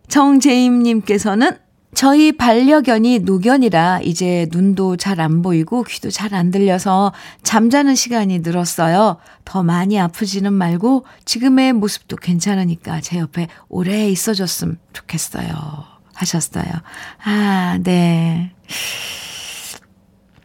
[0.08, 1.56] 정재임님께서는
[1.94, 9.18] 저희 반려견이 노견이라 이제 눈도 잘 안 보이고 귀도 잘 안 들려서 잠자는 시간이 늘었어요.
[9.44, 15.48] 더 많이 아프지는 말고 지금의 모습도 괜찮으니까 제 옆에 오래 있어줬으면 좋겠어요.
[16.14, 16.64] 하셨어요.
[17.24, 18.52] 아, 네.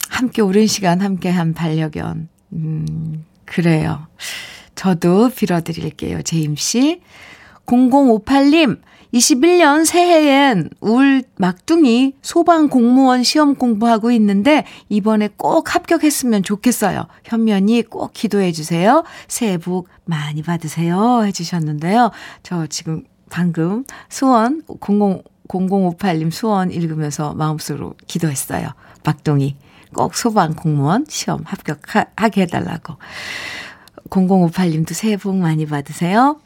[0.09, 2.27] 함께 오랜 시간 함께 한 반려견.
[2.53, 4.07] 음, 그래요.
[4.75, 6.21] 저도 빌어드릴게요.
[6.23, 7.01] 제임씨.
[7.65, 8.79] 0058님,
[9.17, 17.07] 21년 새해엔 울 막둥이 소방 공무원 시험 공부하고 있는데 이번에 꼭 합격했으면 좋겠어요.
[17.23, 19.03] 현면이 꼭 기도해 주세요.
[19.27, 21.23] 새해 복 많이 받으세요.
[21.23, 22.11] 해주셨는데요.
[22.43, 28.69] 저 지금 방금 수원 00, 0058님 수원 읽으면서 마음속으로 기도했어요.
[29.03, 29.55] 막둥이
[29.95, 32.97] 꼭 소방 공무원 시험 합격하게 해달라고.
[34.09, 36.39] 0058님도 새해 복 많이 받으세요.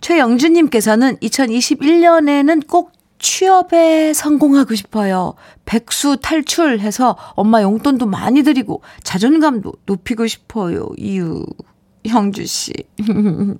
[0.00, 5.34] 최영준님께서는 2021년에는 꼭 취업에 성공하고 싶어요.
[5.64, 10.88] 백수 탈출해서 엄마 용돈도 많이 드리고 자존감도 높이고 싶어요.
[10.98, 11.44] 이유,
[12.06, 12.72] 형주 씨.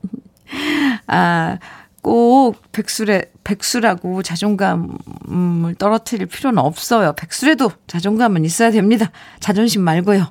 [1.06, 1.58] 아,
[2.02, 7.14] 꼭 백수래, 백수라고 자존감을 떨어뜨릴 필요는 없어요.
[7.14, 9.10] 백수래도 자존감은 있어야 됩니다.
[9.40, 10.26] 자존심 말고요.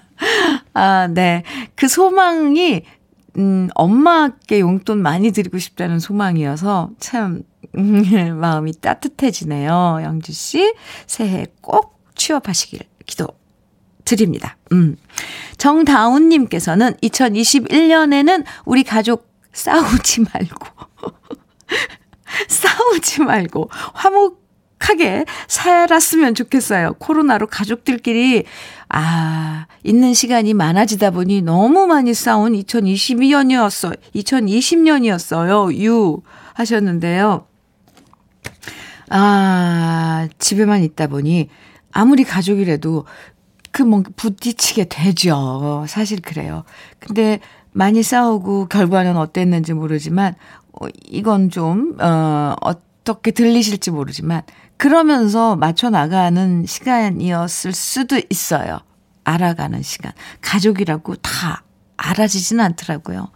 [0.72, 1.42] 아, 네.
[1.74, 2.84] 그 소망이
[3.38, 7.42] 음, 엄마께 용돈 많이 드리고 싶다는 소망이어서 참,
[7.76, 8.02] 음,
[8.40, 10.00] 마음이 따뜻해지네요.
[10.02, 10.74] 영주 씨.
[11.06, 13.28] 새해 꼭 취업하시길 기도
[14.04, 14.56] 드립니다.
[14.72, 14.96] 음.
[15.58, 20.66] 정다운님께서는 2021년에는 우리 가족 싸우지 말고,
[22.48, 24.41] 싸우지 말고, 화목
[24.88, 26.94] 하게 살았으면 좋겠어요.
[26.94, 28.44] 코로나로 가족들끼리
[28.88, 33.96] 아, 있는 시간이 많아지다 보니 너무 많이 싸운 2022년이었어.
[34.14, 35.74] 2020년이었어요.
[35.80, 36.20] 유
[36.54, 37.46] 하셨는데요.
[39.10, 41.48] 아, 집에만 있다 보니
[41.92, 43.04] 아무리 가족이라도
[43.70, 45.84] 그뭐 부딪히게 되죠.
[45.88, 46.64] 사실 그래요.
[46.98, 47.40] 근데
[47.72, 50.34] 많이 싸우고 결과는 어땠는지 모르지만
[50.72, 54.42] 어, 이건 좀 어, 어떻게 들리실지 모르지만
[54.76, 58.80] 그러면서 맞춰 나가는 시간이었을 수도 있어요.
[59.24, 60.12] 알아가는 시간.
[60.40, 61.62] 가족이라고 다
[61.96, 63.30] 알아지진 않더라고요.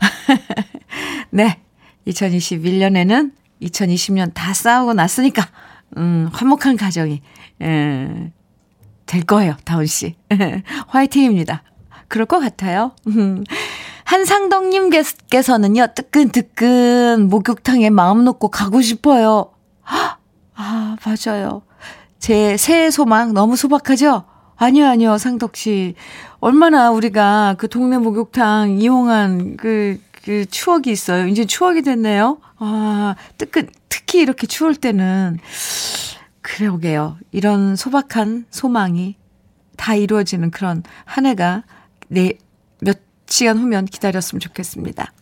[1.30, 1.60] 네.
[2.06, 5.48] 2021년에는 2020년 다 싸우고 났으니까,
[5.96, 7.22] 음, 화목한 가정이,
[7.62, 8.32] 에,
[9.06, 10.16] 될 거예요, 다운 씨.
[10.88, 11.62] 화이팅입니다.
[12.08, 12.94] 그럴 것 같아요.
[14.04, 19.50] 한상덕님께서는요, 뜨끈뜨끈 목욕탕에 마음 놓고 가고 싶어요.
[20.54, 21.62] 아, 맞아요.
[22.18, 24.24] 제 새해 소망 너무 소박하죠?
[24.56, 25.94] 아니요, 아니요, 상덕 씨.
[26.40, 31.26] 얼마나 우리가 그 동네 목욕탕 이용한 그, 그 추억이 있어요.
[31.26, 32.38] 이제 추억이 됐네요.
[32.58, 35.38] 아, 뜨끈, 특히 이렇게 추울 때는.
[36.40, 37.16] 그러게요.
[37.32, 39.16] 이런 소박한 소망이
[39.76, 41.64] 다 이루어지는 그런 한 해가
[42.08, 42.34] 네,
[42.80, 45.12] 몇 시간 후면 기다렸으면 좋겠습니다.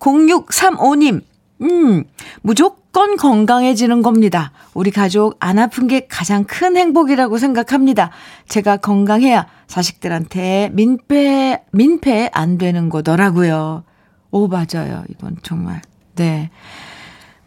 [0.00, 1.22] 0635님,
[1.62, 2.04] 음,
[2.42, 4.52] 무조건 건강해지는 겁니다.
[4.74, 8.10] 우리 가족 안 아픈 게 가장 큰 행복이라고 생각합니다.
[8.48, 13.84] 제가 건강해야 자식들한테 민폐, 민폐 안 되는 거더라고요.
[14.30, 15.04] 오, 맞아요.
[15.08, 15.80] 이건 정말.
[16.14, 16.50] 네.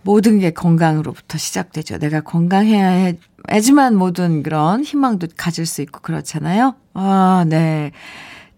[0.02, 1.98] 모든 게 건강으로부터 시작되죠.
[1.98, 3.14] 내가 건강해야
[3.50, 6.76] 해야지만 모든 그런 희망도 가질 수 있고 그렇잖아요.
[6.94, 7.92] 아, 네.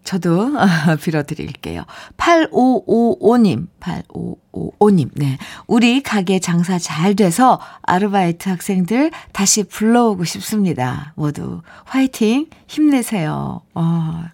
[0.04, 0.52] 저도
[1.02, 1.84] 빌어드릴게요.
[2.16, 5.38] 8555님, 8555님, 네.
[5.66, 11.12] 우리 가게 장사 잘 돼서 아르바이트 학생들 다시 불러오고 싶습니다.
[11.16, 13.62] 모두 화이팅, 힘내세요.
[13.74, 14.24] 어,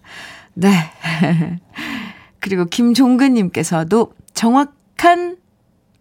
[0.53, 0.69] 네.
[2.39, 5.37] 그리고 김종근님께서도 정확한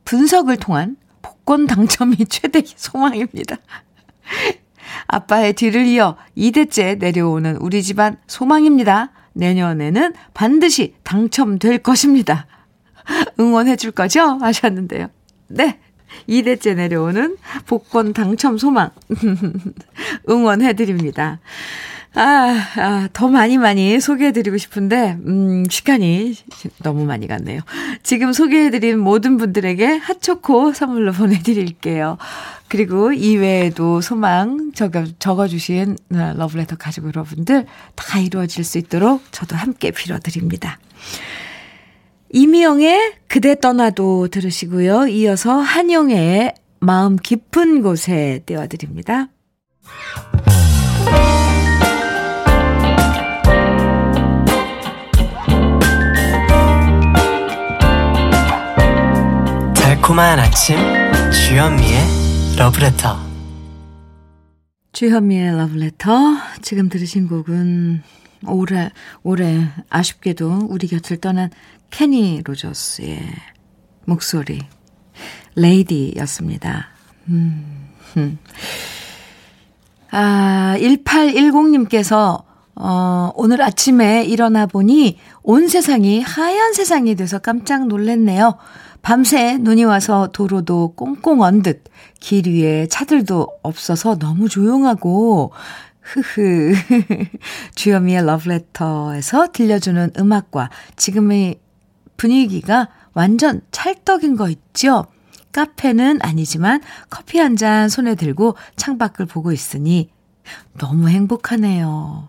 [0.04, 3.56] 분석을 통한 복권 당첨이 최대 소망입니다.
[5.06, 9.10] 아빠의 뒤를 이어 2대째 내려오는 우리 집안 소망입니다.
[9.38, 12.46] 내년에는 반드시 당첨될 것입니다.
[13.40, 14.20] 응원해 줄 거죠?
[14.20, 15.08] 하셨는데요.
[15.46, 15.78] 네.
[16.28, 18.90] 2대째 내려오는 복권 당첨 소망.
[20.28, 21.40] 응원해 드립니다.
[22.14, 26.34] 아, 아, 더 많이 많이 소개해드리고 싶은데, 음, 시간이
[26.82, 27.60] 너무 많이 갔네요.
[28.02, 32.18] 지금 소개해드린 모든 분들에게 핫초코 선물로 보내드릴게요.
[32.68, 40.78] 그리고 이외에도 소망 적어, 적어주신 러브레터 가족 여러분들 다 이루어질 수 있도록 저도 함께 빌어드립니다.
[42.30, 45.08] 이미영의 그대 떠나도 들으시고요.
[45.08, 49.28] 이어서 한영의 마음 깊은 곳에 띄워드립니다.
[60.08, 60.78] 달콤한 아침
[61.30, 62.00] 주현미의
[62.56, 63.18] 러브레터
[64.92, 66.10] 주현미의 러브레터
[66.62, 68.02] 지금 들으신 곡은
[68.46, 68.90] 올해
[69.22, 71.50] 올해 아쉽게도 우리 곁을 떠난
[71.90, 73.20] 케니 로저스의
[74.06, 74.60] 목소리
[75.56, 76.88] 레이디였습니다.
[77.28, 77.90] 음.
[80.10, 82.44] 아, 1810님께서
[82.76, 88.56] 어, 오늘 아침에 일어나 보니 온 세상이 하얀 세상이 돼서 깜짝 놀랐네요.
[89.08, 91.82] 밤새 눈이 와서 도로도 꽁꽁 언 듯,
[92.20, 95.50] 길 위에 차들도 없어서 너무 조용하고,
[96.02, 96.74] 흐흐.
[97.74, 101.58] 주현미의 러브레터에서 들려주는 음악과 지금의
[102.18, 105.06] 분위기가 완전 찰떡인 거 있죠?
[105.52, 110.10] 카페는 아니지만 커피 한 잔 손에 들고 창밖을 보고 있으니
[110.76, 112.28] 너무 행복하네요.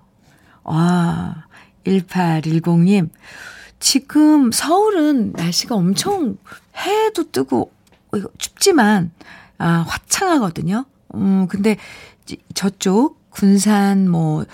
[0.63, 1.45] 와,
[1.85, 3.09] 1810님.
[3.79, 6.37] 지금 서울은 날씨가 엄청
[6.79, 7.71] 해도 뜨고
[8.37, 9.11] 춥지만
[9.57, 10.85] 아, 화창하거든요.
[11.15, 11.77] 음, 근데
[12.53, 14.45] 저쪽 군산 뭐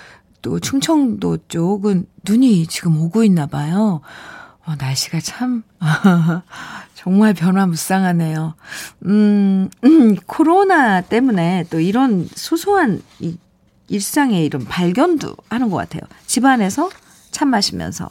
[0.46, 4.00] 또 충청도 쪽은 눈이 지금 오고 있나 봐요.
[4.64, 5.64] 어, 날씨가 참
[6.94, 8.54] 정말 변화무쌍하네요.
[9.06, 13.36] 음, 음, 코로나 때문에 또 이런 소소한 이
[13.88, 16.02] 일상의 이런 발견도 하는 것 같아요.
[16.26, 16.90] 집안에서
[17.32, 18.10] 차 마시면서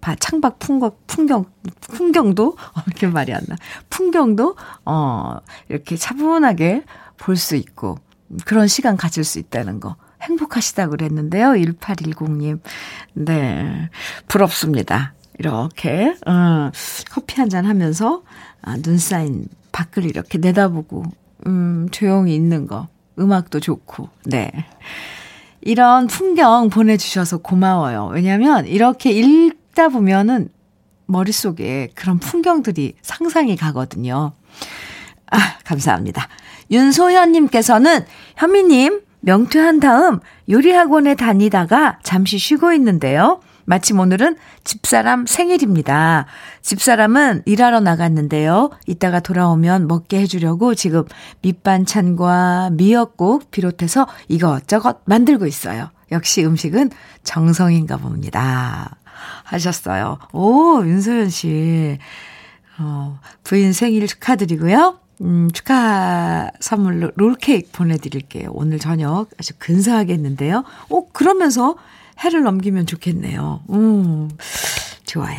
[0.00, 1.44] 바, 창밖 풍경, 풍경,
[1.80, 3.56] 풍경도, 어, 이렇게 말이 안 나.
[3.90, 6.84] 풍경도, 어, 이렇게 차분하게
[7.16, 7.98] 볼 수 있고,
[8.44, 9.96] 그런 시간 가질 수 있다는 거.
[10.22, 11.52] 행복하시다고 그랬는데요.
[11.52, 12.60] 1810님.
[13.14, 13.88] 네.
[14.28, 15.14] 부럽습니다.
[15.38, 16.70] 이렇게, 어,
[17.10, 18.22] 커피 한 잔 하면서,
[18.62, 21.04] 아, 눈 쌓인 밖을 이렇게 내다보고,
[21.46, 22.88] 음, 조용히 있는 거.
[23.18, 24.50] 음악도 좋고, 네.
[25.60, 28.06] 이런 풍경 보내주셔서 고마워요.
[28.12, 29.10] 왜냐면, 이렇게
[29.78, 30.48] 읽다 보면은
[31.06, 34.32] 머릿속에 그런 풍경들이 상상이 가거든요.
[35.30, 36.26] 아, 감사합니다.
[36.72, 38.04] 윤소현님께서는
[38.36, 40.18] 현미님 명퇴한 다음
[40.50, 43.40] 요리학원에 다니다가 잠시 쉬고 있는데요.
[43.66, 46.26] 마침 오늘은 집사람 생일입니다.
[46.62, 48.70] 집사람은 일하러 나갔는데요.
[48.86, 51.04] 이따가 돌아오면 먹게 해주려고 지금
[51.42, 55.90] 밑반찬과 미역국 비롯해서 이것저것 만들고 있어요.
[56.10, 56.90] 역시 음식은
[57.22, 58.97] 정성인가 봅니다.
[59.44, 60.18] 하셨어요.
[60.32, 61.98] 오, 윤소연 씨.
[62.78, 64.98] 어, 부인 생일 축하드리고요.
[65.22, 68.50] 음, 축하 선물로 롤케이크 보내드릴게요.
[68.52, 70.62] 오늘 저녁 아주 근사하겠는데요.
[70.90, 71.76] 오, 그러면서
[72.24, 73.62] 해를 넘기면 좋겠네요.
[73.70, 74.30] 음,
[75.04, 75.38] 좋아요.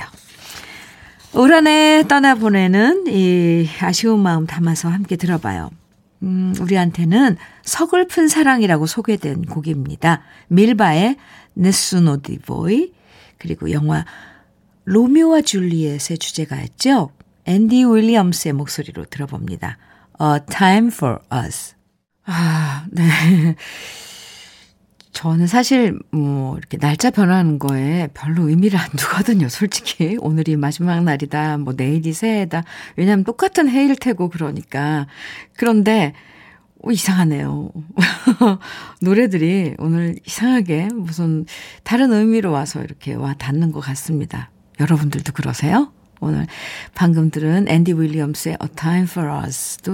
[1.33, 5.69] 올 한 해 떠나보내는 이 아쉬운 마음 담아서 함께 들어봐요.
[6.23, 10.23] 음, 우리한테는 서글픈 사랑이라고 소개된 곡입니다.
[10.49, 11.15] 밀바의
[11.53, 12.91] 네스노디보이
[13.39, 14.05] 그리고 영화
[14.85, 17.11] 로미오와 줄리엣의 주제가였죠.
[17.45, 19.77] 앤디 윌리엄스의 목소리로 들어봅니다.
[20.21, 21.75] A Time for Us.
[22.25, 23.55] 아, 네.
[25.11, 29.49] 저는 사실 뭐 이렇게 날짜 변하는 거에 별로 의미를 안 두거든요.
[29.49, 31.57] 솔직히 오늘이 마지막 날이다.
[31.57, 32.63] 뭐 내일이 새해다.
[32.95, 35.07] 왜냐하면 똑같은 해일 테고 그러니까.
[35.57, 36.13] 그런데
[36.81, 37.71] 오, 이상하네요.
[39.01, 41.45] 노래들이 오늘 이상하게 무슨
[41.83, 44.49] 다른 의미로 와서 이렇게 와 닿는 것 같습니다.
[44.79, 45.91] 여러분들도 그러세요?
[46.21, 46.47] 오늘
[46.95, 49.93] 방금 들은 앤디 윌리엄스의 A Time for Us도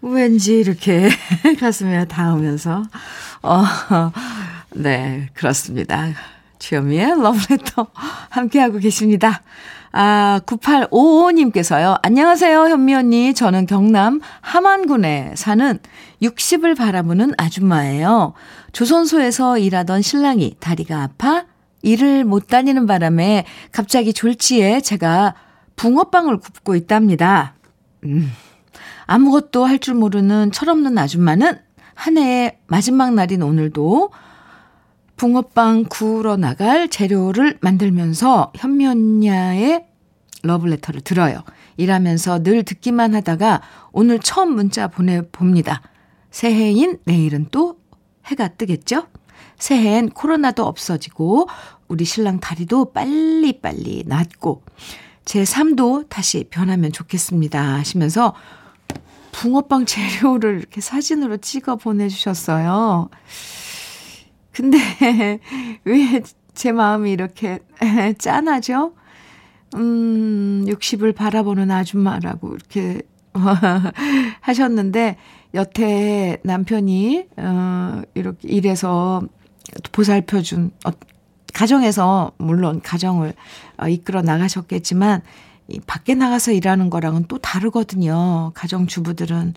[0.00, 1.10] 왠지 이렇게
[1.60, 2.82] 가슴에 닿으면서,
[3.42, 3.64] 어,
[4.74, 6.08] 네, 그렇습니다.
[6.58, 7.88] 주현미의 러브레터
[8.30, 9.42] 함께하고 계십니다.
[9.98, 11.98] 아, 9855님께서요.
[12.02, 13.32] 안녕하세요, 현미 언니.
[13.32, 15.78] 저는 경남 함안군에 사는
[16.20, 18.34] 60을 바라보는 아줌마예요.
[18.72, 21.46] 조선소에서 일하던 신랑이 다리가 아파
[21.80, 25.34] 일을 못 다니는 바람에 갑자기 졸지에 제가
[25.76, 27.54] 붕어빵을 굽고 있답니다.
[28.04, 28.30] 음.
[29.06, 31.58] 아무것도 할 줄 모르는 철없는 아줌마는
[31.94, 34.10] 한 해의 마지막 날인 오늘도
[35.16, 39.85] 붕어빵 구우러 나갈 재료를 만들면서 현면야의
[40.46, 41.42] 러블레터를 들어요.
[41.76, 45.82] 일하면서 늘 듣기만 하다가 오늘 처음 문자 보내봅니다.
[46.30, 47.78] 새해인 내일은 또
[48.26, 49.06] 해가 뜨겠죠?
[49.58, 51.48] 새해엔 코로나도 없어지고
[51.88, 54.62] 우리 신랑 다리도 빨리빨리 낫고
[55.24, 58.34] 제 삶도 다시 변하면 좋겠습니다 하시면서
[59.32, 63.10] 붕어빵 재료를 이렇게 사진으로 찍어 보내주셨어요.
[64.52, 64.78] 근데
[65.84, 66.22] 왜
[66.56, 67.60] 제 마음이 이렇게
[68.18, 68.94] 짠하죠?
[69.74, 73.02] 음, 60을 바라보는 아줌마라고 이렇게
[74.40, 75.16] 하셨는데,
[75.54, 79.22] 여태 남편이, 어, 이렇게 일해서
[79.92, 80.90] 보살펴준, 어,
[81.52, 83.34] 가정에서, 물론 가정을
[83.78, 85.22] 어, 이끌어 나가셨겠지만,
[85.68, 88.52] 이 밖에 나가서 일하는 거랑은 또 다르거든요.
[88.54, 89.54] 가정주부들은.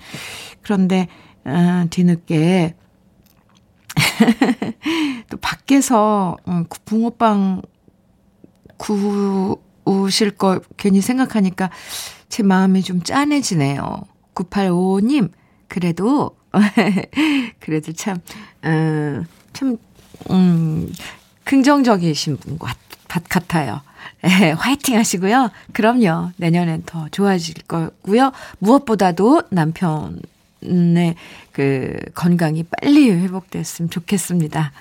[0.62, 1.08] 그런데,
[1.46, 2.76] 어, 뒤늦게,
[5.30, 7.62] 또 밖에서, 어, 붕어빵
[8.78, 9.60] 구
[9.90, 11.70] 우실 거 괜히 생각하니까
[12.30, 14.04] 제 마음이 좀 짠해지네요.
[14.36, 15.32] 9855님,
[15.68, 16.38] 그래도,
[17.60, 18.18] 그래도 참,
[18.64, 19.24] 어,
[19.54, 19.78] 참,
[20.30, 20.94] 음,
[21.44, 22.78] 긍정적이신 분 같,
[23.08, 23.82] 같아요.
[24.22, 25.50] 네, 화이팅 하시고요.
[25.74, 26.32] 그럼요.
[26.38, 28.32] 내년엔 더 좋아질 거고요.
[28.60, 31.16] 무엇보다도 남편의
[31.52, 34.72] 그 건강이 빨리 회복됐으면 좋겠습니다.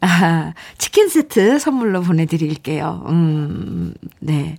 [0.00, 3.04] 아, 치킨 세트 선물로 보내드릴게요.
[3.08, 4.58] 음, 네.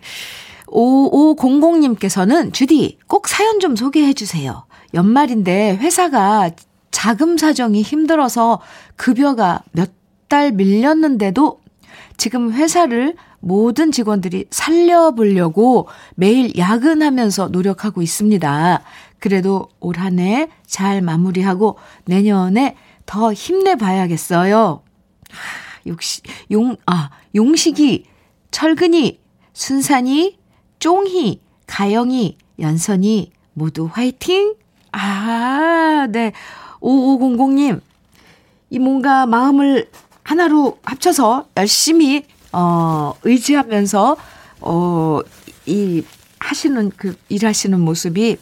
[0.67, 4.65] 5500님께서는 주디 꼭 사연 좀 소개해 주세요.
[4.93, 6.51] 연말인데 회사가
[6.91, 8.59] 자금 사정이 힘들어서
[8.95, 9.91] 급여가 몇
[10.29, 11.59] 달 밀렸는데도
[12.15, 18.83] 지금 회사를 모든 직원들이 살려보려고 매일 야근하면서 노력하고 있습니다.
[19.17, 22.75] 그래도 올 한 해 잘 마무리하고 내년에
[23.07, 24.83] 더 힘내봐야겠어요.
[25.85, 26.21] 역시,
[26.51, 28.05] 용, 아, 용식이,
[28.51, 29.19] 철근이,
[29.53, 30.37] 순산이,
[30.79, 34.55] 쫑희, 가영이, 연선이 모두 화이팅!
[34.91, 36.31] 아, 네.
[36.81, 37.81] 5500님,
[38.69, 39.89] 이 뭔가 마음을
[40.23, 44.17] 하나로 합쳐서 열심히, 어, 의지하면서,
[44.61, 45.19] 어,
[45.65, 46.03] 이,
[46.39, 48.37] 하시는, 그, 일하시는 모습이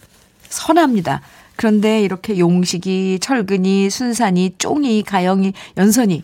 [0.49, 1.21] 선합니다.
[1.55, 6.23] 그런데 이렇게 용식이, 철근이, 순산이, 쫑이, 가영이, 연선이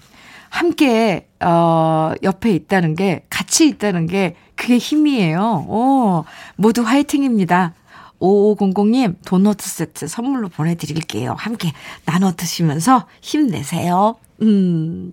[0.53, 5.65] 함께, 어, 옆에 있다는 게, 같이 있다는 게, 그게 힘이에요.
[5.67, 6.25] 오,
[6.57, 7.73] 모두 화이팅입니다.
[8.19, 11.33] 5500님, 도넛 세트 선물로 보내드릴게요.
[11.39, 11.73] 함께
[12.05, 14.15] 나눠 드시면서 힘내세요.
[14.43, 15.11] 음.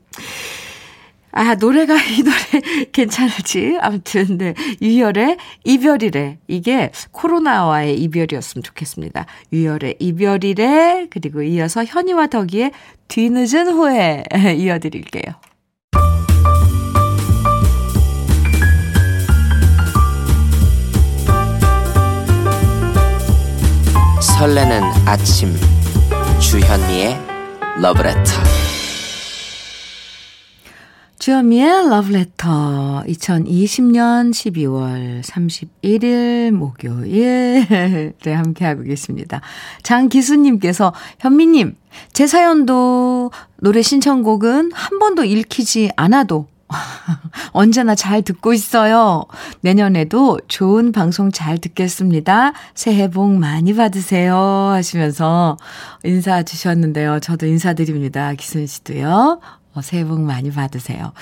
[1.33, 3.79] 아, 노래가 이 노래 괜찮을지.
[3.81, 4.55] 아무튼, 네.
[4.83, 6.39] 유열의 이별이래.
[6.49, 9.27] 이게 코로나와의 이별이었으면 좋겠습니다.
[9.53, 11.07] 유열의 이별이래.
[11.11, 12.73] 그리고 이어서 현이와 덕이의
[13.09, 14.25] 뒤늦은 후에
[14.57, 15.35] 이어드릴게요.
[24.21, 25.55] 설레는 아침
[26.41, 27.19] 주현미의
[27.81, 28.70] 러브레터
[31.21, 39.43] 주현미의 러브레터 2020년 12월 31일 목요일에 함께하고 계십니다.
[39.83, 41.77] 장기수님께서 현미님
[42.15, 46.49] 제 사연도 노래 신청곡은 한 번도 읽히지 않아도
[47.53, 49.27] 언제나 잘 듣고 있어요.
[49.61, 52.55] 내년에도 좋은 방송 잘 듣겠습니다.
[52.75, 54.37] 새해 복 많이 받으세요.
[54.37, 55.59] 하시면서
[56.05, 57.21] 인사 주셨는데요.
[57.21, 58.33] 저도 인사드립니다.
[58.33, 59.41] 기순 씨도요.
[59.75, 61.13] 어, 새해 복 많이 받으세요.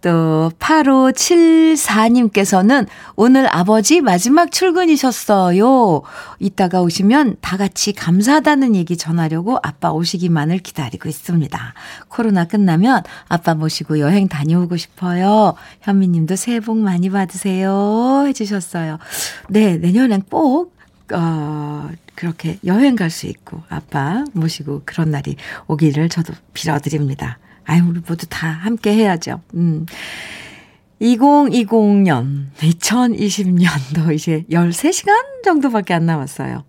[0.00, 6.02] 또 8574님께서는 오늘 아버지 마지막 출근이셨어요.
[6.40, 11.74] 이따가 오시면 다 같이 감사하다는 얘기 전하려고 아빠 오시기만을 기다리고 있습니다.
[12.08, 15.54] 코로나 끝나면 아빠 모시고 여행 다녀오고 싶어요.
[15.82, 18.24] 현미 님도 새해 복 많이 받으세요.
[18.26, 18.98] 해주셨어요.
[19.50, 20.74] 네, 내년엔 꼭
[21.14, 25.36] 어, 그렇게 여행 갈 수 있고 아빠 모시고 그런 날이
[25.68, 27.38] 오기를 저도 빌어드립니다.
[27.64, 29.40] 아유, 우리 모두 다 함께 해야죠.
[29.54, 29.86] 음.
[31.00, 36.64] 2020년, 2020년도 이제 13시간 정도밖에 안 남았어요.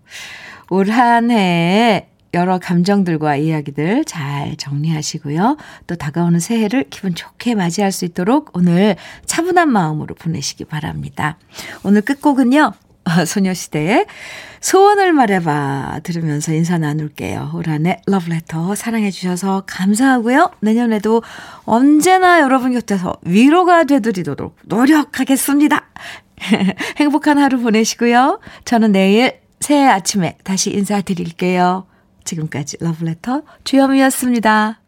[0.70, 5.56] 올 한 해에 여러 감정들과 이야기들 잘 정리하시고요.
[5.86, 11.38] 또 다가오는 새해를 기분 좋게 맞이할 수 있도록 오늘 차분한 마음으로 보내시기 바랍니다.
[11.84, 12.72] 오늘 끝곡은요.
[13.26, 14.06] 소녀시대의
[14.60, 17.52] 소원을 말해봐 들으면서 인사 나눌게요.
[17.54, 20.52] 올 한해 러브레터 사랑해주셔서 감사하고요.
[20.60, 21.22] 내년에도
[21.64, 25.84] 언제나 여러분 곁에서 위로가 되드리도록 노력하겠습니다.
[26.98, 28.40] 행복한 하루 보내시고요.
[28.64, 31.86] 저는 내일 새해 아침에 다시 인사드릴게요.
[32.24, 34.83] 지금까지 러브레터 주현미였습니다.